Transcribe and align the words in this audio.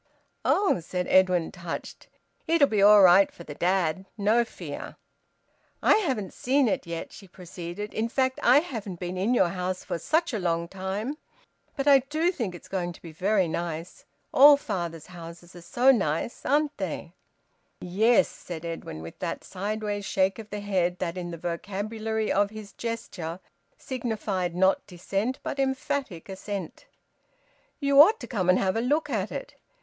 "Oh!" 0.43 0.79
said 0.79 1.05
Edwin, 1.09 1.51
touched. 1.51 2.07
"It'll 2.47 2.67
be 2.67 2.81
all 2.81 3.03
right 3.03 3.31
for 3.31 3.43
the 3.43 3.53
dad. 3.53 4.07
No 4.17 4.43
fear!" 4.43 4.95
"I 5.83 5.97
haven't 5.97 6.33
seen 6.33 6.67
it 6.67 6.87
yet," 6.87 7.13
she 7.13 7.27
proceeded. 7.27 7.93
"In 7.93 8.09
fact 8.09 8.39
I 8.41 8.61
haven't 8.61 8.99
been 8.99 9.15
in 9.15 9.35
your 9.35 9.49
house 9.49 9.83
for 9.83 9.99
such 9.99 10.33
a 10.33 10.39
long 10.39 10.67
time. 10.67 11.19
But 11.75 11.87
I 11.87 11.99
do 11.99 12.31
think 12.31 12.55
it's 12.55 12.67
going 12.67 12.93
to 12.93 13.01
be 13.03 13.11
very 13.11 13.47
nice. 13.47 14.05
All 14.33 14.57
father's 14.57 15.05
houses 15.05 15.55
are 15.55 15.61
so 15.61 15.91
nice, 15.91 16.47
aren't 16.47 16.75
they?" 16.79 17.13
"Yes," 17.79 18.27
said 18.27 18.65
Edwin, 18.65 19.03
with 19.03 19.19
that 19.19 19.43
sideways 19.43 20.03
shake 20.03 20.39
of 20.39 20.49
the 20.49 20.61
head 20.61 20.97
that 20.97 21.15
in 21.15 21.29
the 21.29 21.37
vocabulary 21.37 22.31
of 22.31 22.49
his 22.49 22.73
gesture 22.73 23.39
signified, 23.77 24.55
not 24.55 24.83
dissent, 24.87 25.37
but 25.43 25.59
emphatic 25.59 26.27
assent. 26.27 26.87
"You 27.79 28.01
ought 28.01 28.19
to 28.21 28.25
come 28.25 28.49
and 28.49 28.57
have 28.57 28.75
a 28.75 28.81
look 28.81 29.07
at 29.07 29.31
it." 29.31 29.53